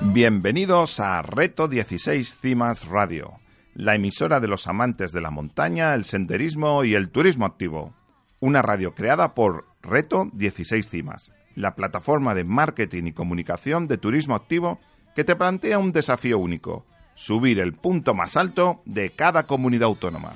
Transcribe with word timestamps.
Bienvenidos 0.00 0.98
a 0.98 1.22
Reto 1.22 1.68
16 1.68 2.38
Cimas 2.40 2.86
Radio, 2.88 3.38
la 3.74 3.94
emisora 3.94 4.40
de 4.40 4.48
los 4.48 4.66
amantes 4.66 5.12
de 5.12 5.20
la 5.20 5.30
montaña, 5.30 5.94
el 5.94 6.04
senderismo 6.04 6.82
y 6.82 6.96
el 6.96 7.10
turismo 7.10 7.46
activo. 7.46 7.94
Una 8.40 8.60
radio 8.60 8.94
creada 8.96 9.34
por 9.34 9.66
Reto 9.80 10.28
16 10.32 10.90
Cimas, 10.90 11.32
la 11.54 11.76
plataforma 11.76 12.34
de 12.34 12.42
marketing 12.42 13.04
y 13.04 13.12
comunicación 13.12 13.86
de 13.86 13.98
turismo 13.98 14.34
activo 14.34 14.80
que 15.14 15.22
te 15.22 15.36
plantea 15.36 15.78
un 15.78 15.92
desafío 15.92 16.38
único, 16.40 16.84
subir 17.14 17.60
el 17.60 17.74
punto 17.74 18.12
más 18.12 18.36
alto 18.36 18.82
de 18.86 19.10
cada 19.10 19.44
comunidad 19.44 19.86
autónoma. 19.86 20.32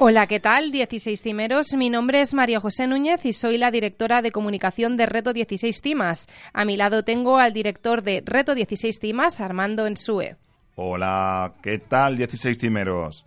Hola, 0.00 0.28
¿qué 0.28 0.38
tal? 0.38 0.70
16 0.70 1.20
Cimeros. 1.20 1.72
Mi 1.74 1.90
nombre 1.90 2.20
es 2.20 2.32
María 2.32 2.60
José 2.60 2.86
Núñez 2.86 3.24
y 3.24 3.32
soy 3.32 3.58
la 3.58 3.72
directora 3.72 4.22
de 4.22 4.30
comunicación 4.30 4.96
de 4.96 5.06
Reto 5.06 5.32
16 5.32 5.80
Cimas. 5.82 6.28
A 6.52 6.64
mi 6.64 6.76
lado 6.76 7.02
tengo 7.02 7.38
al 7.38 7.52
director 7.52 8.04
de 8.04 8.22
Reto 8.24 8.54
16 8.54 8.96
Cimas, 9.00 9.40
Armando 9.40 9.88
Ensue. 9.88 10.36
Hola, 10.76 11.54
¿qué 11.64 11.80
tal 11.80 12.16
16 12.16 12.60
cimeros? 12.60 13.24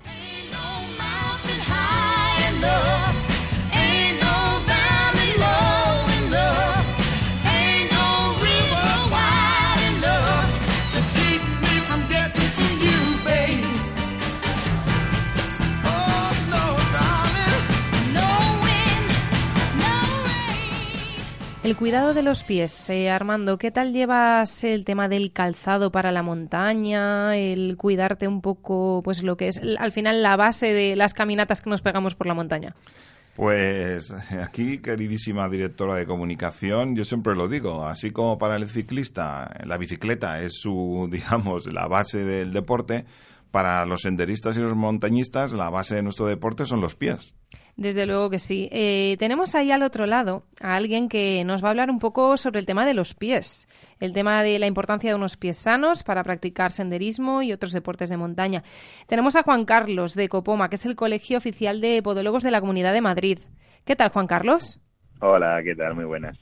El 21.71 21.77
cuidado 21.77 22.13
de 22.13 22.21
los 22.21 22.43
pies. 22.43 22.89
Eh, 22.89 23.09
Armando, 23.09 23.57
¿qué 23.57 23.71
tal 23.71 23.93
llevas 23.93 24.65
el 24.65 24.83
tema 24.83 25.07
del 25.07 25.31
calzado 25.31 25.89
para 25.89 26.11
la 26.11 26.21
montaña? 26.21 27.37
El 27.37 27.77
cuidarte 27.77 28.27
un 28.27 28.41
poco, 28.41 28.99
pues 29.05 29.23
lo 29.23 29.37
que 29.37 29.47
es 29.47 29.61
al 29.79 29.93
final 29.93 30.21
la 30.21 30.35
base 30.35 30.73
de 30.73 30.97
las 30.97 31.13
caminatas 31.13 31.61
que 31.61 31.69
nos 31.69 31.81
pegamos 31.81 32.13
por 32.13 32.27
la 32.27 32.33
montaña. 32.33 32.75
Pues 33.37 34.11
aquí, 34.43 34.79
queridísima 34.79 35.47
directora 35.47 35.95
de 35.95 36.05
comunicación, 36.05 36.93
yo 36.93 37.05
siempre 37.05 37.35
lo 37.35 37.47
digo, 37.47 37.85
así 37.85 38.11
como 38.11 38.37
para 38.37 38.57
el 38.57 38.67
ciclista 38.67 39.49
la 39.63 39.77
bicicleta 39.77 40.41
es 40.41 40.59
su, 40.59 41.07
digamos, 41.09 41.71
la 41.71 41.87
base 41.87 42.25
del 42.25 42.51
deporte, 42.51 43.05
para 43.51 43.85
los 43.85 44.01
senderistas 44.01 44.57
y 44.57 44.61
los 44.61 44.75
montañistas 44.75 45.53
la 45.53 45.69
base 45.69 45.95
de 45.95 46.03
nuestro 46.03 46.25
deporte 46.25 46.65
son 46.65 46.81
los 46.81 46.95
pies. 46.95 47.35
Desde 47.75 48.05
luego 48.05 48.29
que 48.29 48.39
sí. 48.39 48.69
Eh, 48.71 49.15
tenemos 49.19 49.55
ahí 49.55 49.71
al 49.71 49.83
otro 49.83 50.05
lado 50.05 50.43
a 50.61 50.75
alguien 50.75 51.09
que 51.09 51.43
nos 51.45 51.63
va 51.63 51.67
a 51.67 51.71
hablar 51.71 51.89
un 51.89 51.99
poco 51.99 52.37
sobre 52.37 52.59
el 52.59 52.65
tema 52.65 52.85
de 52.85 52.93
los 52.93 53.13
pies, 53.13 53.67
el 53.99 54.13
tema 54.13 54.43
de 54.43 54.59
la 54.59 54.67
importancia 54.67 55.09
de 55.09 55.15
unos 55.15 55.37
pies 55.37 55.57
sanos 55.57 56.03
para 56.03 56.23
practicar 56.23 56.71
senderismo 56.71 57.41
y 57.41 57.53
otros 57.53 57.71
deportes 57.71 58.09
de 58.09 58.17
montaña. 58.17 58.63
Tenemos 59.07 59.35
a 59.35 59.43
Juan 59.43 59.65
Carlos 59.65 60.15
de 60.15 60.29
Copoma, 60.29 60.69
que 60.69 60.75
es 60.75 60.85
el 60.85 60.95
Colegio 60.95 61.37
Oficial 61.37 61.81
de 61.81 62.01
Podólogos 62.03 62.43
de 62.43 62.51
la 62.51 62.61
Comunidad 62.61 62.93
de 62.93 63.01
Madrid. 63.01 63.39
¿Qué 63.85 63.95
tal, 63.95 64.09
Juan 64.09 64.27
Carlos? 64.27 64.79
Hola, 65.21 65.61
¿qué 65.63 65.75
tal? 65.75 65.95
Muy 65.95 66.05
buenas. 66.05 66.37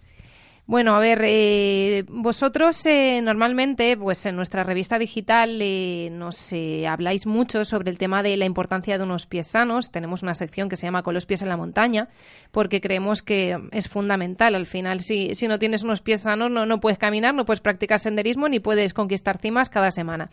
Bueno, 0.70 0.96
a 0.96 1.00
ver, 1.00 1.24
eh, 1.24 2.06
vosotros 2.10 2.86
eh, 2.86 3.22
normalmente, 3.24 3.98
pues 3.98 4.24
en 4.28 4.36
nuestra 4.36 4.64
revista 4.64 5.00
digital 5.00 5.60
eh, 5.64 6.10
nos 6.12 6.54
habláis 6.88 7.26
mucho 7.26 7.66
sobre 7.66 7.90
el 7.90 7.98
tema 7.98 8.22
de 8.22 8.38
la 8.38 8.46
importancia 8.46 9.00
de 9.00 9.04
unos 9.04 9.26
pies 9.26 9.48
sanos. 9.48 9.90
Tenemos 9.90 10.22
una 10.22 10.36
sección 10.36 10.70
que 10.70 10.76
se 10.76 10.86
llama 10.86 11.02
Con 11.02 11.16
los 11.16 11.26
pies 11.26 11.42
en 11.42 11.50
la 11.50 11.58
montaña, 11.58 12.10
porque 12.52 12.82
creemos 12.82 13.24
que 13.24 13.58
es 13.72 13.90
fundamental. 13.90 14.54
Al 14.54 14.68
final, 14.68 15.00
si, 15.00 15.34
si 15.34 15.48
no 15.48 15.58
tienes 15.58 15.82
unos 15.82 16.02
pies 16.02 16.22
sanos, 16.22 16.52
no, 16.52 16.68
no 16.68 16.80
puedes 16.80 17.00
caminar, 17.00 17.34
no 17.34 17.46
puedes 17.46 17.62
practicar 17.62 17.98
senderismo, 17.98 18.48
ni 18.48 18.60
puedes 18.60 18.94
conquistar 18.94 19.40
cimas 19.40 19.70
cada 19.70 19.90
semana. 19.90 20.30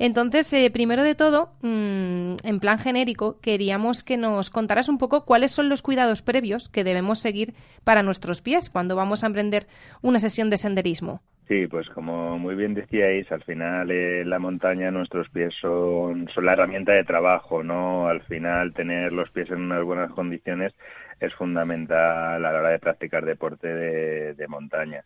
Entonces, 0.00 0.52
primero 0.72 1.04
de 1.04 1.14
todo, 1.14 1.52
mm, 1.62 2.38
en 2.42 2.58
plan 2.58 2.80
genérico, 2.80 3.38
queríamos 3.38 4.02
que 4.02 4.16
nos 4.16 4.50
contaras 4.50 4.88
un 4.88 4.98
poco 4.98 5.24
cuáles 5.24 5.52
son 5.52 5.68
los 5.68 5.82
cuidados 5.82 6.22
previos 6.22 6.68
que 6.68 6.82
debemos 6.82 7.20
seguir 7.20 7.54
para 7.84 8.02
nuestros 8.02 8.42
pies 8.42 8.68
cuando 8.68 8.96
vamos 8.96 9.22
a 9.22 9.28
emprender 9.28 9.68
una 10.02 10.18
sesión 10.18 10.50
de 10.50 10.56
senderismo. 10.56 11.20
Sí, 11.48 11.68
pues 11.68 11.88
como 11.90 12.38
muy 12.38 12.56
bien 12.56 12.74
decíais, 12.74 13.30
al 13.30 13.44
final 13.44 13.88
eh, 13.92 14.24
la 14.24 14.40
montaña, 14.40 14.90
nuestros 14.90 15.28
pies 15.30 15.54
son, 15.60 16.28
son 16.34 16.44
la 16.44 16.54
herramienta 16.54 16.92
de 16.92 17.04
trabajo, 17.04 17.62
¿no? 17.62 18.08
Al 18.08 18.20
final 18.22 18.74
tener 18.74 19.12
los 19.12 19.30
pies 19.30 19.48
en 19.50 19.62
unas 19.62 19.84
buenas 19.84 20.10
condiciones 20.10 20.74
es 21.20 21.32
fundamental 21.34 22.44
a 22.44 22.50
la 22.52 22.58
hora 22.58 22.70
de 22.70 22.80
practicar 22.80 23.24
deporte 23.24 23.68
de, 23.68 24.34
de 24.34 24.48
montaña. 24.48 25.04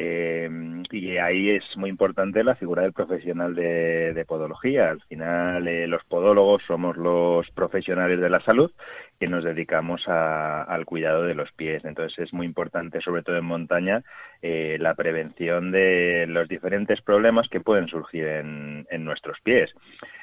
Eh, 0.00 0.48
y 0.92 1.16
ahí 1.16 1.50
es 1.50 1.64
muy 1.76 1.90
importante 1.90 2.44
la 2.44 2.54
figura 2.54 2.82
del 2.82 2.92
profesional 2.92 3.56
de, 3.56 4.24
podología. 4.28 4.90
Al 4.90 5.00
final, 5.02 5.66
eh, 5.66 5.88
los 5.88 6.04
podólogos 6.04 6.62
somos 6.68 6.96
los 6.96 7.50
profesionales 7.50 8.20
de 8.20 8.30
la 8.30 8.40
salud 8.44 8.70
que 9.18 9.26
nos 9.26 9.42
dedicamos 9.42 10.06
a- 10.06 10.62
al 10.62 10.84
cuidado 10.84 11.24
de 11.24 11.34
los 11.34 11.50
pies. 11.52 11.84
Entonces, 11.84 12.16
es 12.20 12.32
muy 12.32 12.46
importante, 12.46 13.00
sobre 13.00 13.22
todo 13.22 13.38
en 13.38 13.44
montaña, 13.46 14.04
eh, 14.40 14.76
la 14.78 14.94
prevención 14.94 15.72
de 15.72 16.26
los 16.28 16.48
diferentes 16.48 17.00
problemas 17.02 17.48
que 17.48 17.60
pueden 17.60 17.88
surgir 17.88 18.24
en, 18.26 19.04
nuestros 19.04 19.38
pies. 19.40 19.70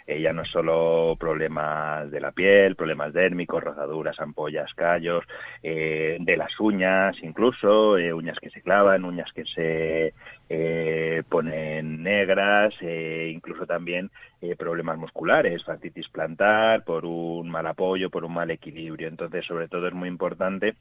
Eh, 0.08 0.22
ya 0.22 0.32
no 0.32 0.46
solo 0.46 1.16
problemas 1.20 2.12
de 2.12 2.20
la 2.22 2.32
piel, 2.32 2.76
problemas 2.76 3.12
dérmicos, 3.14 3.64
rozaduras, 3.64 4.20
ampollas, 4.20 4.72
callos, 4.76 5.26
eh, 5.64 6.18
de 6.20 6.38
las 6.38 6.60
uñas 6.60 7.16
incluso, 7.24 7.98
eh, 7.98 8.14
uñas 8.14 8.38
que 8.40 8.52
se 8.52 8.62
clavan, 8.62 9.06
uñas 9.06 9.32
que 9.34 9.46
se 9.46 10.14
ponen 11.28 12.04
negras, 12.04 12.74
incluso 12.82 13.66
también 13.66 14.12
problemas 14.60 14.98
musculares, 14.98 15.64
fascitis 15.66 16.08
plantar, 16.10 16.84
por 16.84 17.04
un 17.04 17.50
mal 17.50 17.66
apoyo, 17.66 18.12
por 18.12 18.24
un 18.24 18.34
mal 18.34 18.52
equilibrio. 18.52 19.08
Entonces, 19.08 19.44
sobre 19.46 19.68
todo 19.68 19.88
es 19.88 19.94
muy 19.94 20.08
importante 20.08 20.76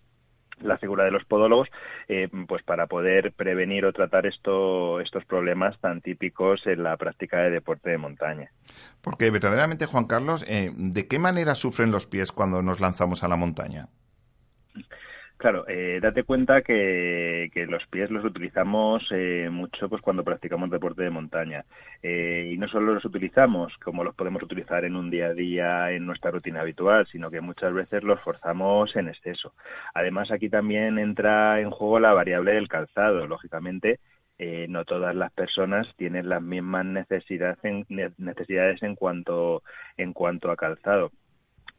la 0.60 0.78
figura 0.78 1.04
de 1.04 1.10
los 1.10 1.24
podólogos, 1.24 1.68
eh, 2.08 2.28
pues 2.46 2.62
para 2.62 2.86
poder 2.86 3.32
prevenir 3.32 3.84
o 3.84 3.92
tratar 3.92 4.26
esto, 4.26 5.00
estos 5.00 5.24
problemas 5.24 5.78
tan 5.80 6.00
típicos 6.00 6.66
en 6.66 6.82
la 6.82 6.96
práctica 6.96 7.38
de 7.38 7.50
deporte 7.50 7.90
de 7.90 7.98
montaña. 7.98 8.50
Porque 9.00 9.30
verdaderamente, 9.30 9.86
Juan 9.86 10.06
Carlos, 10.06 10.44
eh, 10.48 10.72
¿de 10.74 11.06
qué 11.06 11.18
manera 11.18 11.54
sufren 11.54 11.90
los 11.90 12.06
pies 12.06 12.32
cuando 12.32 12.62
nos 12.62 12.80
lanzamos 12.80 13.24
a 13.24 13.28
la 13.28 13.36
montaña? 13.36 13.88
Claro, 15.36 15.66
eh, 15.68 15.98
date 16.00 16.22
cuenta 16.24 16.62
que, 16.62 17.50
los 17.68 17.86
pies 17.88 18.10
los 18.10 18.24
utilizamos 18.24 19.02
eh, 19.10 19.48
mucho 19.50 19.88
pues 19.88 20.00
cuando 20.00 20.24
practicamos 20.24 20.70
deporte 20.70 21.02
de 21.02 21.10
montaña. 21.10 21.64
Eh, 22.02 22.50
y 22.52 22.56
no 22.56 22.68
solo 22.68 22.94
los 22.94 23.04
utilizamos 23.04 23.76
como 23.78 24.04
los 24.04 24.14
podemos 24.14 24.42
utilizar 24.42 24.84
en 24.84 24.96
un 24.96 25.10
día 25.10 25.26
a 25.26 25.34
día 25.34 25.90
en 25.90 26.06
nuestra 26.06 26.30
rutina 26.30 26.60
habitual, 26.60 27.06
sino 27.10 27.30
que 27.30 27.40
muchas 27.40 27.74
veces 27.74 28.02
los 28.04 28.20
forzamos 28.20 28.94
en 28.96 29.08
exceso. 29.08 29.52
Además, 29.92 30.30
aquí 30.30 30.48
también 30.48 30.98
entra 30.98 31.60
en 31.60 31.70
juego 31.70 32.00
la 32.00 32.12
variable 32.14 32.52
del 32.52 32.68
calzado. 32.68 33.26
Lógicamente, 33.26 34.00
eh, 34.38 34.66
no 34.68 34.84
todas 34.84 35.14
las 35.14 35.32
personas 35.32 35.86
tienen 35.96 36.28
las 36.28 36.42
mismas 36.42 36.86
necesidades 36.86 37.58
necesidades 38.18 38.82
en 38.82 38.94
cuanto 38.96 39.62
en 39.96 40.12
cuanto 40.12 40.50
a 40.50 40.56
calzado 40.56 41.12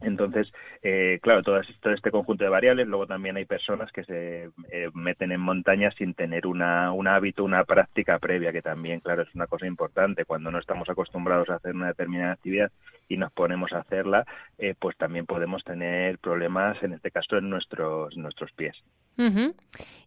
Entonces, 0.02 0.52
eh, 0.84 1.20
claro, 1.22 1.42
todo, 1.42 1.60
es- 1.62 1.80
todo 1.80 1.94
este 1.94 2.12
conjunto 2.12 2.44
de 2.44 2.50
variables, 2.50 2.86
luego 2.86 3.08
también 3.08 3.38
hay 3.38 3.46
personas 3.46 3.92
que 3.94 4.04
se 4.04 4.50
eh, 4.72 4.90
meten 4.94 5.32
en 5.32 5.40
montaña 5.40 5.90
sin 5.98 6.14
tener 6.14 6.46
una, 6.48 6.92
un 6.92 7.08
hábito, 7.08 7.44
una 7.46 7.64
práctica 7.64 8.20
previa, 8.20 8.52
que 8.52 8.62
también, 8.62 9.00
claro, 9.00 9.22
es 9.24 9.34
una 9.34 9.48
cosa 9.48 9.66
importante. 9.68 10.26
Cuando 10.26 10.52
no 10.52 10.60
estamos 10.60 10.90
acostumbrados 10.90 11.50
a 11.50 11.56
hacer 11.56 11.74
una 11.76 11.88
determinada 11.88 12.34
actividad 12.34 12.72
y 13.08 13.16
nos 13.18 13.32
ponemos 13.32 13.72
a 13.72 13.80
hacerla, 13.80 14.26
eh, 14.58 14.76
pues 14.78 14.98
también 14.98 15.26
podemos 15.26 15.64
tener 15.64 16.18
problemas, 16.20 16.82
en 16.84 16.94
este 16.94 17.10
caso, 17.10 17.38
en 17.38 17.50
nuestros, 17.50 18.16
nuestros 18.18 18.52
pies. 18.52 18.76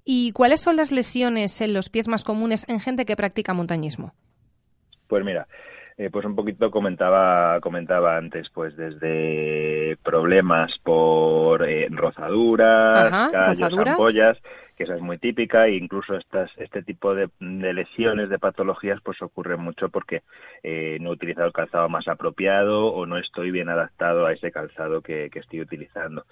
¿Y 0.05 0.33
cuáles 0.33 0.61
son 0.61 0.77
las 0.77 0.93
lesiones 0.93 1.61
en 1.63 1.73
los 1.73 1.89
pies 1.89 2.09
más 2.09 2.25
comunes 2.25 2.69
en 2.69 2.79
gente 2.81 3.07
que 3.07 3.17
practica 3.17 3.55
montañismo? 3.55 4.13
Pues 5.07 5.25
mira, 5.25 5.47
eh, 5.99 6.11
pues 6.11 6.25
un 6.25 6.37
poquito 6.37 6.71
comentaba 6.71 7.61
comentaba 7.61 8.17
antes, 8.17 8.49
pues 8.55 8.77
desde 8.77 9.97
problemas 10.05 10.71
por 10.85 11.69
eh, 11.69 11.89
rozaduras, 11.91 13.13
Ajá, 13.13 13.31
callos, 13.33 13.61
rozaduras. 13.61 13.95
ampollas, 13.95 14.39
que 14.77 14.85
esa 14.85 14.95
es 14.95 15.03
muy 15.03 15.19
típica, 15.19 15.67
e 15.67 15.75
incluso 15.75 16.15
estas 16.15 16.51
este 16.59 16.83
tipo 16.85 17.17
de, 17.17 17.29
de 17.41 17.73
lesiones, 17.73 18.29
de 18.31 18.39
patologías, 18.39 19.01
pues 19.03 19.21
ocurren 19.23 19.61
mucho 19.61 19.89
porque 19.89 20.23
eh, 20.63 20.99
no 21.01 21.11
he 21.11 21.15
utilizado 21.15 21.49
el 21.49 21.53
calzado 21.53 21.89
más 21.89 22.07
apropiado 22.07 22.87
o 22.87 23.05
no 23.05 23.19
estoy 23.19 23.51
bien 23.51 23.69
adaptado 23.69 24.25
a 24.25 24.33
ese 24.33 24.53
calzado 24.53 25.03
que, 25.03 25.31
que 25.31 25.41
estoy 25.41 25.63
utilizando. 25.63 26.25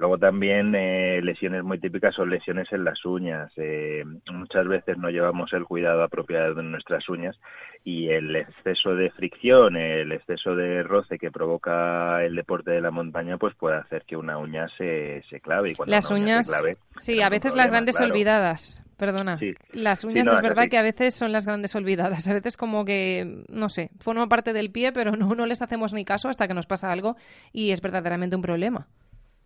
Luego 0.00 0.16
también 0.16 0.74
eh, 0.74 1.20
lesiones 1.22 1.62
muy 1.62 1.78
típicas 1.78 2.14
son 2.14 2.30
lesiones 2.30 2.66
en 2.72 2.84
las 2.84 3.04
uñas. 3.04 3.52
Eh, 3.56 4.02
muchas 4.32 4.66
veces 4.66 4.96
no 4.96 5.10
llevamos 5.10 5.52
el 5.52 5.66
cuidado 5.66 6.02
apropiado 6.02 6.54
de 6.54 6.62
nuestras 6.62 7.06
uñas 7.10 7.38
y 7.84 8.08
el 8.08 8.34
exceso 8.34 8.94
de 8.94 9.10
fricción, 9.10 9.76
el 9.76 10.10
exceso 10.12 10.56
de 10.56 10.82
roce 10.84 11.18
que 11.18 11.30
provoca 11.30 12.24
el 12.24 12.34
deporte 12.34 12.70
de 12.70 12.80
la 12.80 12.90
montaña, 12.90 13.36
pues 13.36 13.54
puede 13.56 13.76
hacer 13.76 14.04
que 14.06 14.16
una 14.16 14.38
uña 14.38 14.68
se, 14.78 15.22
se 15.28 15.38
clave. 15.40 15.72
Y 15.72 15.74
cuando 15.74 15.90
Las 15.90 16.10
uña 16.10 16.22
uñas, 16.22 16.46
se 16.46 16.52
clave, 16.54 16.76
sí, 16.96 17.20
a 17.20 17.28
veces 17.28 17.54
las 17.54 17.66
grandes 17.68 17.98
claro. 17.98 18.10
olvidadas. 18.14 18.82
Perdona. 18.96 19.38
Sí. 19.38 19.50
Las 19.72 20.00
Sí, 20.00 20.06
uñas 20.06 20.24
no, 20.26 20.32
es 20.32 20.38
es 20.38 20.42
verdad 20.42 20.60
así. 20.60 20.70
que 20.70 20.78
a 20.78 20.82
veces 20.82 21.14
son 21.14 21.30
las 21.32 21.44
grandes 21.44 21.74
olvidadas. 21.74 22.26
A 22.28 22.32
veces 22.34 22.56
como 22.56 22.86
que, 22.86 23.44
no 23.48 23.68
sé, 23.68 23.90
forman 24.00 24.30
parte 24.30 24.54
del 24.54 24.70
pie, 24.70 24.92
pero 24.92 25.12
no, 25.12 25.34
no 25.34 25.44
les 25.44 25.60
hacemos 25.60 25.92
ni 25.92 26.06
caso 26.06 26.28
hasta 26.30 26.48
que 26.48 26.54
nos 26.54 26.66
pasa 26.66 26.90
algo 26.90 27.16
y 27.52 27.70
es 27.72 27.80
verdaderamente 27.82 28.36
un 28.36 28.42
problema. 28.42 28.86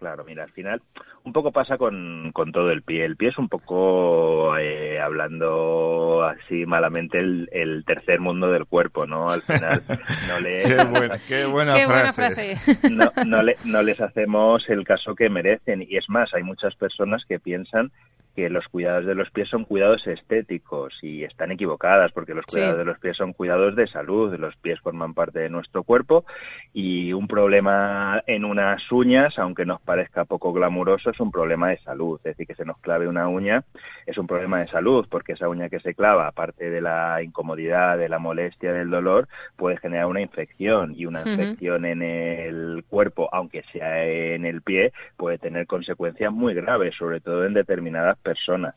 Claro, 0.04 0.22
mira, 0.26 0.44
al 0.44 0.50
final 0.50 0.82
un 1.22 1.32
poco 1.32 1.50
pasa 1.50 1.78
con, 1.78 2.30
con 2.34 2.52
todo 2.52 2.70
el 2.70 2.82
pie. 2.82 3.06
El 3.06 3.16
pie 3.16 3.30
es 3.30 3.38
un 3.38 3.48
poco, 3.48 4.54
eh, 4.58 5.00
hablando 5.00 6.22
así 6.22 6.66
malamente, 6.66 7.18
el, 7.18 7.48
el 7.52 7.84
tercer 7.86 8.20
mundo 8.20 8.50
del 8.50 8.66
cuerpo, 8.66 9.06
¿no? 9.06 9.30
Al 9.30 9.40
final 9.40 9.82
no 10.28 10.40
le... 10.40 10.62
Qué 10.62 10.84
buena, 10.84 11.18
qué 11.26 11.46
buena 11.46 11.74
Qué 11.74 11.86
buena 11.86 12.12
frase. 12.12 12.56
frase. 12.56 12.90
no, 12.90 13.10
no, 13.24 13.42
le- 13.42 13.56
no 13.64 13.82
les 13.82 13.98
hacemos 13.98 14.62
el 14.68 14.84
caso 14.84 15.14
que 15.14 15.30
merecen. 15.30 15.80
Y 15.88 15.96
es 15.96 16.04
más, 16.10 16.34
hay 16.34 16.42
muchas 16.42 16.74
personas 16.74 17.22
que 17.26 17.38
piensan 17.38 17.90
que 18.34 18.50
los 18.50 18.66
cuidados 18.68 19.06
de 19.06 19.14
los 19.14 19.30
pies 19.30 19.48
son 19.48 19.64
cuidados 19.64 20.06
estéticos 20.06 20.92
y 21.02 21.24
están 21.24 21.52
equivocadas 21.52 22.12
porque 22.12 22.34
los 22.34 22.44
Sí. 22.48 22.56
cuidados 22.56 22.78
de 22.78 22.84
los 22.84 22.98
pies 22.98 23.16
son 23.16 23.32
cuidados 23.32 23.76
de 23.76 23.86
salud. 23.86 24.34
Los 24.34 24.56
pies 24.56 24.80
forman 24.80 25.14
parte 25.14 25.38
de 25.38 25.50
nuestro 25.50 25.82
cuerpo 25.84 26.24
y 26.72 27.12
un 27.12 27.28
problema 27.28 28.22
en 28.26 28.44
unas 28.44 28.80
uñas, 28.90 29.38
aunque 29.38 29.64
nos 29.64 29.80
parezca 29.80 30.24
poco 30.24 30.52
glamuroso, 30.52 31.10
es 31.10 31.20
un 31.20 31.30
problema 31.30 31.70
de 31.70 31.78
salud. 31.78 32.18
Es 32.18 32.36
decir, 32.36 32.46
que 32.46 32.54
se 32.54 32.64
nos 32.64 32.78
clave 32.78 33.08
una 33.08 33.28
uña 33.28 33.64
es 34.06 34.18
un 34.18 34.26
problema 34.26 34.60
de 34.60 34.68
salud 34.68 35.06
porque 35.10 35.32
esa 35.32 35.48
uña 35.48 35.68
que 35.68 35.80
se 35.80 35.94
clava, 35.94 36.28
aparte 36.28 36.70
de 36.70 36.80
la 36.80 37.22
incomodidad, 37.22 37.96
de 37.98 38.08
la 38.08 38.18
molestia, 38.18 38.72
del 38.72 38.90
dolor, 38.90 39.28
puede 39.56 39.78
generar 39.78 40.06
una 40.06 40.20
infección 40.20 40.94
y 40.94 41.06
una 41.06 41.20
infección 41.20 41.84
en 41.84 42.02
el 42.02 42.84
cuerpo, 42.88 43.28
aunque 43.32 43.62
sea 43.72 44.04
en 44.04 44.44
el 44.44 44.62
pie, 44.62 44.92
puede 45.16 45.38
tener 45.38 45.66
consecuencias 45.66 46.32
muy 46.32 46.54
graves, 46.54 46.94
sobre 46.98 47.20
todo 47.20 47.44
en 47.46 47.54
determinadas 47.54 48.18
personas. 48.24 48.74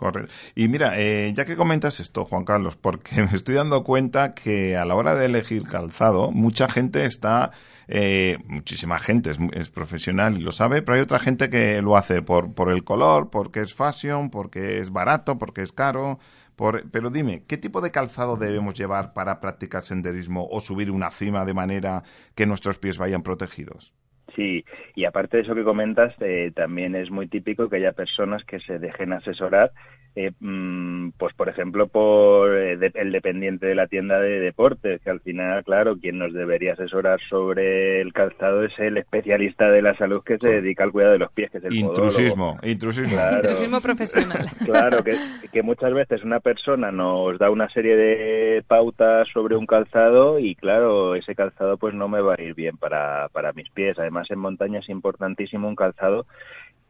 Correcto. 0.00 0.32
Y 0.54 0.68
mira, 0.68 0.98
eh, 0.98 1.30
ya 1.34 1.44
que 1.44 1.56
comentas 1.56 2.00
esto, 2.00 2.24
Juan 2.24 2.46
Carlos, 2.46 2.74
porque 2.74 3.22
me 3.30 3.36
estoy 3.36 3.56
dando 3.56 3.84
cuenta 3.84 4.32
que 4.32 4.74
a 4.74 4.86
la 4.86 4.94
hora 4.94 5.14
de 5.14 5.26
elegir 5.26 5.64
calzado, 5.64 6.30
mucha 6.30 6.70
gente 6.70 7.04
está, 7.04 7.50
eh, 7.86 8.38
muchísima 8.46 8.98
gente 8.98 9.30
es, 9.30 9.38
es 9.52 9.68
profesional 9.68 10.38
y 10.38 10.40
lo 10.40 10.52
sabe, 10.52 10.80
pero 10.80 10.96
hay 10.96 11.02
otra 11.02 11.18
gente 11.18 11.50
que 11.50 11.82
lo 11.82 11.98
hace 11.98 12.22
por, 12.22 12.54
por 12.54 12.72
el 12.72 12.82
color, 12.82 13.28
porque 13.28 13.60
es 13.60 13.74
fashion, 13.74 14.30
porque 14.30 14.78
es 14.78 14.90
barato, 14.90 15.36
porque 15.36 15.60
es 15.60 15.72
caro. 15.72 16.18
Por, 16.56 16.90
pero 16.90 17.10
dime, 17.10 17.44
¿qué 17.46 17.58
tipo 17.58 17.82
de 17.82 17.90
calzado 17.90 18.36
debemos 18.38 18.72
llevar 18.72 19.12
para 19.12 19.38
practicar 19.38 19.84
senderismo 19.84 20.48
o 20.50 20.62
subir 20.62 20.90
una 20.90 21.10
cima 21.10 21.44
de 21.44 21.52
manera 21.52 22.04
que 22.34 22.46
nuestros 22.46 22.78
pies 22.78 22.96
vayan 22.96 23.22
protegidos? 23.22 23.92
Sí, 24.40 24.64
y 24.94 25.04
aparte 25.04 25.36
de 25.36 25.42
eso 25.42 25.54
que 25.54 25.62
comentas, 25.64 26.14
eh, 26.20 26.50
también 26.56 26.94
es 26.94 27.10
muy 27.10 27.28
típico 27.28 27.68
que 27.68 27.76
haya 27.76 27.92
personas 27.92 28.42
que 28.46 28.58
se 28.60 28.78
dejen 28.78 29.12
asesorar, 29.12 29.70
eh, 30.16 30.32
mm, 30.40 31.10
pues 31.18 31.34
por 31.34 31.48
ejemplo, 31.48 31.86
por 31.86 32.54
eh, 32.56 32.76
de- 32.76 32.92
el 32.94 33.12
dependiente 33.12 33.66
de 33.66 33.74
la 33.74 33.86
tienda 33.86 34.18
de 34.18 34.40
deportes, 34.40 35.00
que 35.02 35.10
al 35.10 35.20
final, 35.20 35.62
claro, 35.64 35.96
quien 35.98 36.18
nos 36.18 36.32
debería 36.32 36.72
asesorar 36.72 37.20
sobre 37.28 38.00
el 38.00 38.12
calzado 38.12 38.64
es 38.64 38.72
el 38.78 38.96
especialista 38.96 39.70
de 39.70 39.82
la 39.82 39.96
salud 39.96 40.22
que 40.24 40.38
se 40.38 40.48
dedica 40.48 40.82
al 40.84 40.92
cuidado 40.92 41.12
de 41.12 41.18
los 41.20 41.32
pies, 41.32 41.50
que 41.50 41.58
es 41.58 41.64
el 41.64 41.70
podólogo. 41.70 41.94
Intrusismo, 42.06 42.58
intrusismo. 42.62 43.12
Claro. 43.16 43.36
Intrusismo 43.36 43.80
profesional. 43.80 44.46
Claro, 44.64 45.02
que, 45.04 45.16
que 45.52 45.62
muchas 45.62 45.92
veces 45.94 46.22
una 46.22 46.40
persona 46.40 46.90
nos 46.92 47.38
da 47.38 47.50
una 47.50 47.68
serie 47.70 47.96
de 47.96 48.62
pautas 48.66 49.26
sobre 49.32 49.56
un 49.56 49.66
calzado 49.66 50.38
y 50.38 50.54
claro, 50.54 51.14
ese 51.14 51.34
calzado 51.34 51.76
pues 51.76 51.94
no 51.94 52.08
me 52.08 52.20
va 52.20 52.34
a 52.38 52.42
ir 52.42 52.54
bien 52.54 52.76
para, 52.76 53.28
para 53.32 53.52
mis 53.52 53.68
pies. 53.70 53.98
Además 53.98 54.30
en 54.30 54.38
montaña 54.38 54.78
es 54.80 54.88
importantísimo 54.88 55.68
un 55.68 55.76
calzado 55.76 56.26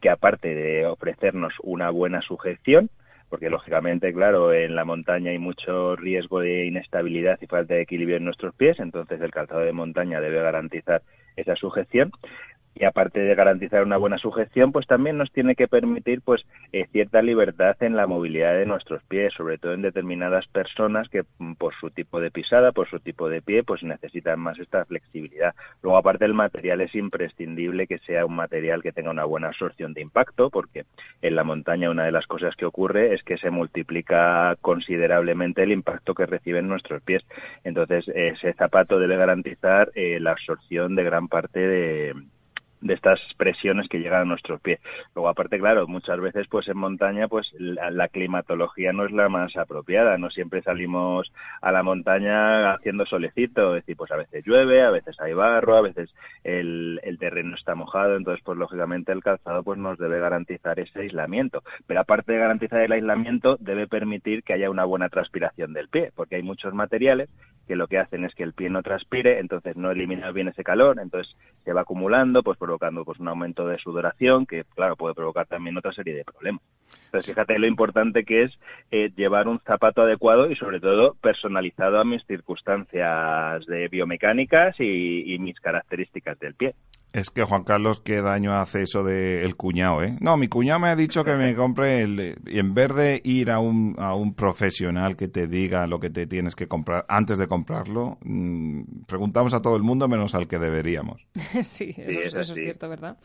que 0.01 0.11
aparte 0.11 0.55
de 0.55 0.87
ofrecernos 0.87 1.53
una 1.63 1.91
buena 1.91 2.23
sujeción, 2.23 2.91
porque 3.31 3.49
lógicamente, 3.49 4.13
claro, 4.13 4.53
en 4.53 4.75
la 4.75 4.85
montaña 4.85 5.31
hay 5.31 5.39
mucho 5.39 5.95
riesgo 5.97 6.41
de 6.41 6.67
inestabilidad 6.67 7.39
y 7.41 7.47
falta 7.47 7.75
de 7.75 7.83
equilibrio 7.83 8.17
en 8.17 8.25
nuestros 8.25 8.55
pies, 8.55 8.79
entonces 8.81 9.21
el 9.21 9.31
calzado 9.31 9.61
de 9.61 9.73
montaña 9.73 10.21
debe 10.21 10.43
garantizar 10.43 11.03
esa 11.37 11.55
sujeción 11.55 12.11
y 12.75 12.85
aparte 12.85 13.21
de 13.21 13.35
garantizar 13.35 13.83
una 13.83 13.97
buena 13.97 14.19
sujeción, 14.19 14.73
pues 14.73 14.87
también 14.87 15.19
nos 15.19 15.31
tiene 15.33 15.55
que 15.55 15.69
permitir 15.69 16.23
pues 16.23 16.43
eh, 16.73 16.87
cierta 16.93 17.21
libertad 17.21 17.77
en 17.81 17.97
la 17.97 18.07
movilidad 18.07 18.55
de 18.55 18.67
nuestros 18.67 19.03
pies, 19.05 19.33
sobre 19.35 19.59
todo 19.59 19.75
en 19.75 19.83
determinadas 19.83 20.47
personas 20.49 21.09
que 21.09 21.25
mm, 21.39 21.55
por 21.55 21.75
su 21.75 21.91
tipo 21.91 22.21
de 22.21 22.31
pisada, 22.31 22.73
por 22.73 22.89
su 22.89 23.01
tipo 23.01 23.29
de 23.29 23.43
pie, 23.43 23.65
pues 23.65 23.83
necesitan 23.83 24.41
más 24.41 24.59
esta 24.59 24.85
flexibilidad. 24.85 25.55
Luego 25.83 25.99
aparte 25.99 26.25
el 26.25 26.35
material 26.35 26.81
es 26.81 26.95
imprescindible 26.95 27.87
que 27.87 27.99
sea 27.99 28.25
un 28.25 28.37
material 28.37 28.83
que 28.83 28.93
tenga 28.93 29.11
una 29.11 29.25
buena 29.25 29.49
absorción 29.49 29.93
de 29.93 30.03
impacto, 30.03 30.51
porque 30.51 30.85
en 31.23 31.35
la 31.35 31.45
montaña 31.45 31.91
una 31.91 32.05
de 32.05 32.13
las 32.13 32.27
cosas 32.27 32.55
que 32.57 32.67
ocurre 32.67 33.15
es 33.15 33.23
que 33.25 33.37
se 33.39 33.51
multiplica 33.51 34.57
considerablemente 34.61 35.63
el 35.63 35.73
impacto 35.73 36.15
que 36.15 36.27
reciben 36.27 36.69
nuestros 36.69 37.03
pies. 37.03 37.25
Entonces 37.65 38.07
ese 38.15 38.53
zapato 38.55 38.99
debe 38.99 39.17
garantizar 39.17 39.91
eh, 39.95 40.21
la 40.21 40.33
absorción 40.33 40.95
de 40.95 41.05
gran 41.05 41.29
parte 41.29 41.61
de 41.61 42.15
de 42.81 42.95
estas 42.95 43.21
presiones 43.37 43.89
que 43.89 43.99
llegan 43.99 44.23
a 44.23 44.25
nuestros 44.25 44.61
pies. 44.61 44.81
Luego, 45.15 45.29
aparte, 45.29 45.59
claro, 45.59 45.87
muchas 45.87 46.21
veces, 46.21 46.47
pues 46.49 46.69
en 46.69 46.79
montaña, 46.79 47.29
pues 47.29 47.47
la, 47.59 47.91
la 47.91 48.09
climatología 48.09 48.93
no 48.93 49.05
es 49.05 49.13
la 49.13 49.29
más 49.29 49.57
apropiada. 49.57 50.19
No 50.19 50.31
siempre 50.31 50.63
salimos 50.63 51.31
a 51.61 51.73
la 51.73 51.83
montaña 51.83 52.75
haciendo 52.75 53.07
solecito. 53.07 53.77
Es 53.77 53.83
decir, 53.83 53.97
pues 53.97 54.11
a 54.13 54.17
veces 54.17 54.45
llueve, 54.45 54.83
a 54.83 54.91
veces 54.91 55.19
hay 55.21 55.35
barro, 55.35 55.77
a 55.77 55.83
veces 55.83 56.15
el, 56.45 57.01
el 57.03 57.19
terreno 57.19 57.55
está 57.55 57.75
mojado. 57.75 58.17
Entonces, 58.17 58.43
pues 58.45 58.59
lógicamente 58.59 59.13
el 59.13 59.23
calzado 59.23 59.63
pues 59.63 59.79
nos 59.79 59.99
debe 59.99 60.19
garantizar 60.19 60.79
ese 60.81 61.01
aislamiento. 61.01 61.63
Pero 61.87 62.01
aparte 62.01 62.33
de 62.33 62.39
garantizar 62.39 62.81
el 62.81 62.93
aislamiento, 62.93 63.57
debe 63.61 63.87
permitir 63.87 64.43
que 64.43 64.55
haya 64.55 64.71
una 64.71 64.85
buena 64.85 65.09
transpiración 65.09 65.73
del 65.73 65.89
pie, 65.89 66.11
porque 66.15 66.37
hay 66.37 66.43
muchos 66.43 66.75
materiales 66.75 67.29
que 67.67 67.77
lo 67.77 67.87
que 67.87 67.99
hacen 67.99 68.25
es 68.25 68.35
que 68.35 68.43
el 68.43 68.53
pie 68.53 68.69
no 68.69 68.83
transpire, 68.83 69.39
entonces 69.39 69.77
no 69.77 69.93
elimina 69.93 70.33
bien 70.33 70.49
ese 70.49 70.65
calor, 70.65 70.99
entonces 71.01 71.33
se 71.65 71.73
va 71.73 71.83
acumulando, 71.83 72.43
pues 72.43 72.59
provocando 72.71 73.05
pues 73.05 73.19
un 73.19 73.27
aumento 73.27 73.67
de 73.67 73.79
sudoración 73.79 74.47
que 74.47 74.63
claro 74.63 74.95
puede 74.95 75.15
provocar 75.15 75.47
también 75.47 75.77
otra 75.77 75.93
serie 75.93 76.15
de 76.15 76.25
problemas. 76.25 76.63
Entonces 77.11 77.35
fíjate 77.35 77.59
lo 77.59 77.67
importante 77.67 78.23
que 78.25 78.45
es 78.45 78.53
eh, 78.93 79.11
llevar 79.17 79.49
un 79.49 79.59
zapato 79.61 80.03
adecuado 80.03 80.49
y 80.49 80.55
sobre 80.55 80.79
todo 80.79 81.15
personalizado 81.21 81.99
a 81.99 82.05
mis 82.05 82.25
circunstancias 82.27 83.67
de 83.67 83.89
biomecánicas 83.89 84.77
y, 84.79 85.35
y 85.35 85.39
mis 85.41 85.59
características 85.61 86.39
del 86.39 86.55
pie. 86.55 86.75
Es 87.13 87.31
que 87.31 87.43
Juan 87.43 87.65
Carlos, 87.65 88.01
qué 88.05 88.23
daño 88.23 88.53
hace 88.55 88.83
eso 88.83 89.03
de 89.03 89.43
el 89.43 89.57
cuñado, 89.57 90.01
¿eh? 90.05 90.17
No, 90.21 90.37
mi 90.37 90.47
cuñado 90.47 90.79
me 90.79 90.87
ha 90.91 90.95
dicho 90.95 91.25
que 91.25 91.35
me 91.35 91.57
compre 91.57 92.03
el 92.03 92.17
de- 92.17 92.37
y 92.47 92.61
en 92.61 92.73
vez 92.73 92.95
de 92.95 93.21
ir 93.25 93.51
a 93.51 93.59
un, 93.59 93.97
a 93.99 94.15
un 94.15 94.33
profesional 94.37 95.17
que 95.17 95.27
te 95.27 95.49
diga 95.49 95.89
lo 95.89 95.99
que 95.99 96.09
te 96.11 96.29
tienes 96.29 96.55
que 96.55 96.69
comprar 96.69 97.05
antes 97.09 97.37
de 97.39 97.49
comprarlo, 97.49 98.17
mm, 98.23 98.83
preguntamos 99.09 99.55
a 99.55 99.61
todo 99.61 99.75
el 99.77 99.83
mundo 99.83 100.07
menos 100.07 100.37
al 100.37 100.47
que 100.47 100.61
deberíamos. 100.61 101.27
sí, 101.65 101.97
eso, 101.99 102.11
Sí, 102.13 102.19
eso 102.23 102.41
es 102.41 102.55
cierto, 102.55 102.89
¿verdad? 102.89 103.17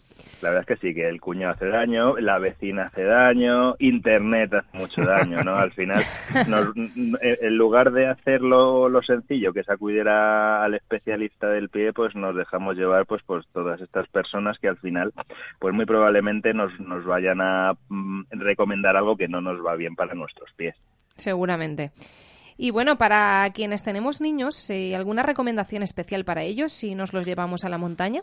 La 0.41 0.49
verdad 0.49 0.65
es 0.67 0.79
que 0.79 0.87
sí, 0.87 0.95
que 0.95 1.07
el 1.07 1.21
cuñado 1.21 1.53
hace 1.53 1.67
daño, 1.67 2.17
la 2.17 2.39
vecina 2.39 2.87
hace 2.87 3.03
daño, 3.03 3.74
Internet 3.79 4.53
hace 4.53 4.77
mucho 4.77 5.03
daño, 5.03 5.43
¿no? 5.43 5.55
Al 5.57 5.71
final, 5.73 6.03
nos- 6.47 6.75
en 6.75 7.57
lugar 7.57 7.91
de 7.91 8.07
hacerlo 8.07 8.89
lo 8.89 9.01
sencillo, 9.01 9.53
que 9.53 9.59
es 9.59 9.69
acudir 9.69 10.07
a- 10.07 10.63
al 10.63 10.73
especialista 10.75 11.47
del 11.49 11.69
pie, 11.69 11.93
pues 11.93 12.15
nos 12.15 12.35
dejamos 12.35 12.75
llevar 12.77 13.05
pues 13.05 13.21
por 13.23 13.43
todas 13.47 13.65
todas 13.65 13.81
estas 13.81 14.07
personas 14.09 14.59
que 14.59 14.67
al 14.67 14.77
final, 14.77 15.11
pues 15.59 15.73
muy 15.73 15.85
probablemente 15.85 16.53
nos, 16.53 16.77
nos 16.79 17.03
vayan 17.03 17.41
a 17.41 17.73
mm, 17.89 18.21
recomendar 18.31 18.95
algo 18.95 19.17
que 19.17 19.27
no 19.27 19.41
nos 19.41 19.57
va 19.65 19.75
bien 19.75 19.95
para 19.95 20.13
nuestros 20.13 20.51
pies. 20.55 20.75
Seguramente. 21.15 21.91
Y 22.57 22.69
bueno, 22.71 22.97
para 22.97 23.49
quienes 23.53 23.81
tenemos 23.83 24.21
niños, 24.21 24.69
eh, 24.69 24.95
¿alguna 24.95 25.23
recomendación 25.23 25.81
especial 25.83 26.25
para 26.25 26.43
ellos 26.43 26.71
si 26.71 26.95
nos 26.95 27.11
los 27.11 27.25
llevamos 27.25 27.65
a 27.65 27.69
la 27.69 27.77
montaña? 27.77 28.21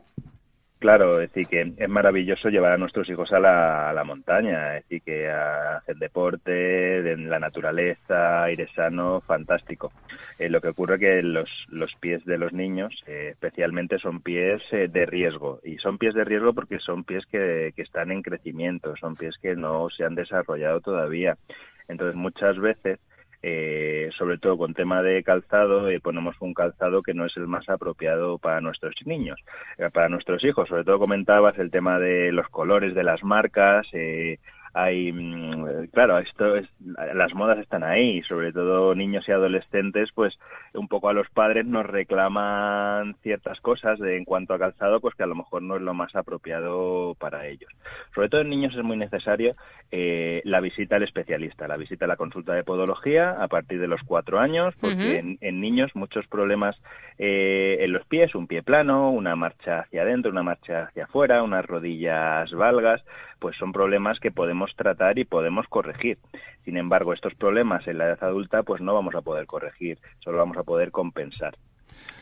Claro, 0.83 1.21
es 1.21 1.33
decir, 1.33 1.47
que 1.47 1.75
es 1.77 1.89
maravilloso 1.89 2.49
llevar 2.49 2.73
a 2.73 2.77
nuestros 2.77 3.09
hijos 3.09 3.33
a 3.33 3.39
la, 3.39 4.03
montaña, 4.05 4.79
es 4.79 4.83
decir, 4.83 5.03
que 5.03 5.31
a 5.31 5.77
hacer 5.77 5.95
deporte, 5.95 7.13
en 7.13 7.31
la 7.31 7.39
naturaleza, 7.39 8.43
aire 8.43 8.67
sano, 8.75 9.21
fantástico. 9.21 9.93
Eh, 10.41 10.49
lo 10.49 10.61
que 10.61 10.71
ocurre 10.71 10.99
que 10.99 11.23
los, 11.23 11.49
los 11.69 11.95
pies 12.01 12.25
de 12.25 12.37
los 12.37 12.53
niños, 12.53 13.01
eh, 13.07 13.29
especialmente, 13.31 14.01
son 14.01 14.23
pies 14.23 14.61
eh, 14.73 14.89
de 14.89 15.07
riesgo. 15.07 15.61
Y 15.63 15.77
son 15.77 15.99
pies 15.99 16.15
de 16.15 16.25
riesgo 16.25 16.53
porque 16.53 16.81
son 16.81 17.05
pies 17.05 17.25
que, 17.27 17.73
que 17.77 17.83
están 17.83 18.11
en 18.11 18.21
crecimiento, 18.21 18.97
son 18.97 19.15
pies 19.15 19.37
que 19.41 19.55
no 19.55 19.89
se 19.89 20.03
han 20.03 20.17
desarrollado 20.17 20.81
todavía. 20.81 21.39
Entonces, 21.87 22.17
muchas 22.17 22.59
veces 22.59 22.99
eh, 23.43 24.11
sobre 24.17 24.39
todo 24.39 24.57
con 24.57 24.73
tema 24.73 25.03
de 25.03 25.23
calzado, 25.25 25.89
eh, 25.89 26.01
ponemos 26.01 26.37
un 26.41 26.55
calzado 26.55 27.03
que 27.03 27.13
no 27.13 27.27
es 27.27 27.37
el 27.37 27.49
más 27.49 27.69
apropiado 27.69 28.39
para 28.39 28.61
nuestros 28.61 28.95
niños, 29.05 29.41
eh, 29.79 29.91
para 29.93 30.09
nuestros 30.09 30.45
hijos. 30.45 30.69
Sobre 30.69 30.85
todo 30.85 31.01
comentabas 31.01 31.59
el 31.59 31.71
tema 31.71 31.99
de 31.99 32.31
los 32.31 32.49
colores 32.49 32.95
de 32.95 33.03
las 33.03 33.23
marcas. 33.25 33.87
Eh, 33.93 34.39
hay 34.75 35.13
mm, 35.13 35.89
claro 35.93 36.19
esto 36.19 36.57
es 36.57 36.67
las 37.15 37.35
modas 37.35 37.59
están 37.59 37.85
ahí 37.85 38.23
sobre 38.23 38.53
todo 38.53 38.95
niños 38.95 39.29
y 39.29 39.33
adolescentes 39.33 40.11
pues 40.15 40.39
un 40.75 40.89
poco 40.89 41.09
a 41.09 41.13
los 41.13 41.29
padres 41.31 41.67
nos 41.67 41.85
reclaman 41.87 43.15
ciertas 43.23 43.61
cosas 43.61 43.99
de, 43.99 44.17
en 44.17 44.25
cuanto 44.25 44.55
a 44.55 44.59
calzado 44.59 45.01
pues 45.01 45.15
que 45.15 45.23
a 45.23 45.27
lo 45.27 45.35
mejor 45.35 45.63
no 45.63 45.77
es 45.77 45.83
lo 45.83 45.93
más 45.95 46.15
apropiado 46.17 47.15
para 47.19 47.47
ellos. 47.47 47.71
Sobre 48.15 48.29
todo 48.29 48.41
en 48.41 48.51
niños 48.51 48.75
es 48.75 48.83
muy 48.83 48.97
necesario 48.97 49.55
eh, 49.91 50.41
la 50.45 50.61
visita 50.61 50.97
al 50.97 51.03
especialista 51.03 51.69
la 51.69 51.77
visita 51.77 52.07
a 52.07 52.09
la 52.09 52.17
consulta 52.17 52.55
de 52.55 52.65
podología 52.65 53.43
a 53.43 53.49
partir 53.49 53.81
de 53.81 53.89
los 53.89 54.01
cuatro 54.07 54.39
años 54.39 54.75
porque 54.81 55.19
en, 55.19 55.39
en 55.41 55.61
niños 55.61 55.91
muchos 55.95 56.27
problemas 56.29 56.81
eh, 57.19 57.79
en 57.81 57.93
los 57.93 58.07
pies 58.07 58.35
un 58.35 58.47
pie 58.47 58.63
plano 58.63 59.11
una 59.11 59.37
marcha 59.37 59.81
hacia 59.81 60.03
adentro 60.03 60.31
una 60.31 60.43
marcha 60.43 60.85
hacia 60.85 61.05
afuera 61.05 61.43
unas 61.43 61.67
rodillas 61.67 62.51
valgas 62.53 63.03
pues 63.43 63.57
son 63.57 63.73
problemas 63.73 64.21
que 64.21 64.31
podemos 64.31 64.71
tratar 64.77 65.19
y 65.19 65.25
podemos 65.25 65.67
corregir. 65.67 66.17
Sin 66.65 66.77
embargo, 66.77 67.13
estos 67.13 67.35
problemas 67.35 67.87
en 67.89 67.99
la 67.99 68.07
edad 68.07 68.23
adulta, 68.23 68.63
pues 68.63 68.81
no 68.81 68.95
vamos 68.95 69.17
a 69.17 69.21
poder 69.21 69.47
corregir, 69.47 69.99
solo 70.21 70.39
vamos 70.39 70.57
a 70.57 70.63
poder 70.63 70.93
compensar. 70.93 71.57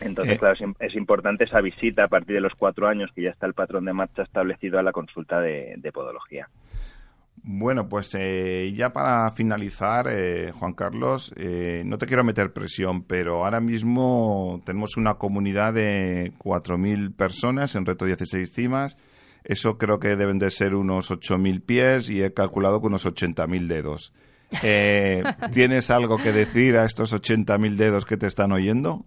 Entonces, 0.00 0.36
Eh. 0.36 0.38
claro, 0.38 0.54
es, 0.58 0.60
es 0.80 0.96
importante 0.96 1.44
esa 1.44 1.60
visita 1.60 2.04
a 2.04 2.08
partir 2.08 2.36
de 2.36 2.40
los 2.40 2.54
cuatro 2.54 2.88
años, 2.88 3.10
que 3.14 3.20
ya 3.22 3.30
está 3.30 3.46
el 3.46 3.52
patrón 3.52 3.84
de 3.84 3.92
marcha 3.92 4.22
establecido 4.22 4.78
a 4.78 4.82
la 4.82 4.92
consulta 4.92 5.40
de, 5.40 5.74
de 5.76 5.92
podología. 5.92 6.48
Bueno, 7.42 7.86
pues 7.88 8.14
eh, 8.18 8.72
ya 8.74 8.92
para 8.94 9.30
finalizar, 9.30 10.06
eh, 10.10 10.52
Juan 10.52 10.72
Carlos, 10.72 11.32
eh, 11.36 11.82
no 11.86 11.96
te 11.98 12.06
quiero 12.06 12.24
meter 12.24 12.52
presión, 12.52 13.02
pero 13.04 13.44
ahora 13.44 13.60
mismo 13.60 14.60
tenemos 14.64 14.96
una 14.96 15.14
comunidad 15.14 15.72
de 15.74 16.32
4.000 16.38 17.14
personas 17.14 17.74
en 17.76 17.84
Reto 17.86 18.04
16 18.06 18.52
Cimas. 18.54 18.96
Eso 19.44 19.78
creo 19.78 19.98
que 19.98 20.16
deben 20.16 20.38
de 20.38 20.50
ser 20.50 20.74
unos 20.74 21.10
8.000 21.10 21.62
pies 21.64 22.08
y 22.08 22.22
he 22.22 22.32
calculado 22.32 22.80
con 22.80 22.92
unos 22.92 23.06
80.000 23.06 23.66
dedos. 23.66 24.12
Eh, 24.62 25.22
¿Tienes 25.52 25.90
algo 25.90 26.18
que 26.18 26.32
decir 26.32 26.76
a 26.76 26.84
estos 26.84 27.12
80.000 27.14 27.76
dedos 27.76 28.06
que 28.06 28.16
te 28.16 28.26
están 28.26 28.52
oyendo? 28.52 29.06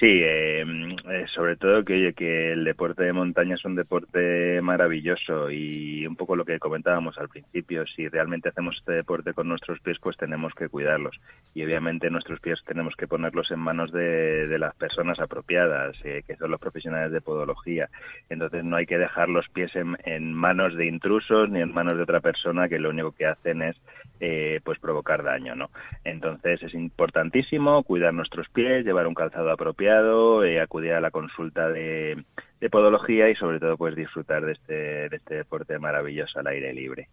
Sí, 0.00 0.06
eh, 0.06 0.62
eh, 0.62 1.26
sobre 1.34 1.56
todo 1.56 1.84
que, 1.84 1.92
oye, 1.92 2.14
que 2.14 2.52
el 2.52 2.64
deporte 2.64 3.02
de 3.02 3.12
montaña 3.12 3.56
es 3.56 3.64
un 3.66 3.74
deporte 3.74 4.62
maravilloso 4.62 5.50
y 5.50 6.06
un 6.06 6.16
poco 6.16 6.36
lo 6.36 6.46
que 6.46 6.58
comentábamos 6.58 7.18
al 7.18 7.28
principio, 7.28 7.84
si 7.86 8.08
realmente 8.08 8.48
hacemos 8.48 8.78
este 8.78 8.92
deporte 8.92 9.34
con 9.34 9.46
nuestros 9.46 9.78
pies, 9.80 9.98
pues 10.00 10.16
tenemos 10.16 10.54
que 10.54 10.70
cuidarlos 10.70 11.20
y 11.52 11.62
obviamente 11.64 12.08
nuestros 12.08 12.40
pies 12.40 12.60
tenemos 12.64 12.96
que 12.96 13.08
ponerlos 13.08 13.50
en 13.50 13.58
manos 13.58 13.92
de, 13.92 14.56
las 14.58 14.74
personas 14.74 15.20
apropiadas, 15.20 15.94
eh, 16.04 16.22
que 16.26 16.36
son 16.36 16.50
los 16.50 16.60
profesionales 16.60 17.12
de 17.12 17.20
podología. 17.20 17.90
Entonces 18.30 18.64
no 18.64 18.76
hay 18.76 18.86
que 18.86 18.96
dejar 18.96 19.28
los 19.28 19.50
pies 19.50 19.76
en, 19.76 19.98
en 20.06 20.32
manos 20.32 20.76
de 20.76 20.86
intrusos 20.86 21.50
ni 21.50 21.60
en 21.60 21.74
manos 21.74 21.98
de 21.98 22.04
otra 22.04 22.20
persona 22.20 22.70
que 22.70 22.78
lo 22.78 22.88
único 22.88 23.12
que 23.12 23.26
hacen 23.26 23.60
es 23.60 23.76
eh, 24.20 24.60
pues 24.64 24.78
provocar 24.78 25.22
daño, 25.22 25.54
¿no? 25.56 25.70
Entonces 26.04 26.62
es 26.62 26.74
importantísimo 26.74 27.82
cuidar 27.82 28.12
nuestros 28.12 28.48
pies, 28.50 28.84
llevar 28.84 29.06
un 29.06 29.14
calzado 29.14 29.50
apropiado, 29.50 30.44
eh, 30.44 30.60
acudir 30.60 30.92
a 30.92 31.00
la 31.00 31.10
consulta 31.10 31.68
de, 31.68 32.22
podología 32.70 33.30
y 33.30 33.34
sobre 33.36 33.58
todo 33.58 33.76
pues 33.76 33.96
disfrutar 33.96 34.44
de 34.44 34.52
este, 34.52 35.08
de 35.08 35.16
este 35.16 35.36
deporte 35.36 35.78
maravilloso 35.78 36.38
al 36.38 36.48
aire 36.48 36.74
libre. 36.74 37.08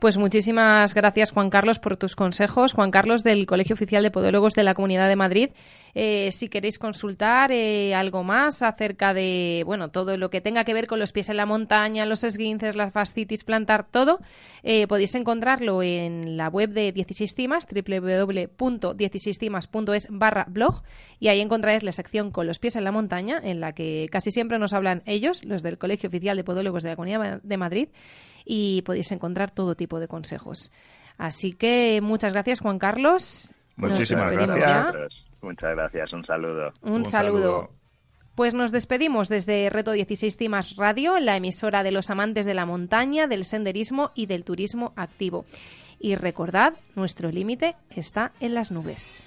Pues 0.00 0.18
muchísimas 0.18 0.94
gracias, 0.94 1.30
Juan 1.30 1.48
Carlos, 1.48 1.78
por 1.78 1.96
tus 1.96 2.16
consejos. 2.16 2.72
Juan 2.72 2.90
Carlos, 2.90 3.22
del 3.22 3.46
Colegio 3.46 3.74
Oficial 3.74 4.02
de 4.02 4.10
Podólogos 4.10 4.54
de 4.54 4.64
la 4.64 4.74
Comunidad 4.74 5.08
de 5.08 5.14
Madrid. 5.14 5.50
Eh, 5.94 6.32
si 6.32 6.48
queréis 6.48 6.78
consultar 6.78 7.52
eh, 7.52 7.94
algo 7.94 8.24
más 8.24 8.62
acerca 8.62 9.12
de 9.12 9.62
bueno 9.66 9.90
todo 9.90 10.16
lo 10.16 10.30
que 10.30 10.40
tenga 10.40 10.64
que 10.64 10.72
ver 10.72 10.86
con 10.86 10.98
los 10.98 11.12
pies 11.12 11.28
en 11.28 11.36
la 11.36 11.44
montaña, 11.44 12.06
los 12.06 12.24
esguinces, 12.24 12.76
la 12.76 12.90
fascitis 12.90 13.44
plantar, 13.44 13.86
todo, 13.90 14.20
eh, 14.62 14.86
podéis 14.86 15.14
encontrarlo 15.14 15.82
en 15.82 16.38
la 16.38 16.48
web 16.48 16.70
de 16.70 16.92
16 16.92 17.34
Cimas, 17.34 17.66
www.16cimas.es 17.66 20.08
barra 20.10 20.46
blog, 20.48 20.82
y 21.20 21.28
ahí 21.28 21.40
encontraréis 21.40 21.82
la 21.82 21.92
sección 21.92 22.30
con 22.30 22.46
los 22.46 22.58
pies 22.58 22.76
en 22.76 22.84
la 22.84 22.92
montaña, 22.92 23.38
en 23.42 23.60
la 23.60 23.74
que 23.74 24.08
casi 24.10 24.30
siempre 24.30 24.58
nos 24.58 24.72
hablan 24.72 25.02
ellos, 25.04 25.44
los 25.44 25.62
del 25.62 25.76
Colegio 25.76 26.08
Oficial 26.08 26.38
de 26.38 26.44
Podólogos 26.44 26.84
de 26.84 26.88
la 26.88 26.96
Comunidad 26.96 27.42
de 27.42 27.56
Madrid, 27.58 27.90
y 28.46 28.80
podéis 28.82 29.12
encontrar 29.12 29.50
todo 29.50 29.74
tipo 29.74 30.00
de 30.00 30.08
consejos. 30.08 30.72
Así 31.18 31.52
que 31.52 32.00
muchas 32.02 32.32
gracias, 32.32 32.60
Juan 32.60 32.78
Carlos. 32.78 33.52
Muchísimas 33.76 34.32
gracias. 34.32 34.96
Muchas 35.42 35.70
gracias, 35.74 36.12
un 36.12 36.24
saludo. 36.24 36.72
Un, 36.82 37.04
saludo. 37.04 37.70
Pues 38.34 38.54
nos 38.54 38.72
despedimos 38.72 39.28
desde 39.28 39.68
Reto 39.68 39.92
16 39.92 40.36
Cimas 40.36 40.76
Radio, 40.76 41.18
la 41.18 41.36
emisora 41.36 41.82
de 41.82 41.92
los 41.92 42.08
amantes 42.08 42.46
de 42.46 42.54
la 42.54 42.64
montaña, 42.64 43.26
del 43.26 43.44
senderismo 43.44 44.12
y 44.14 44.26
del 44.26 44.44
turismo 44.44 44.92
activo. 44.96 45.44
Y 45.98 46.14
recordad, 46.14 46.74
nuestro 46.94 47.30
límite 47.30 47.76
está 47.90 48.32
en 48.40 48.54
las 48.54 48.70
nubes. 48.70 49.26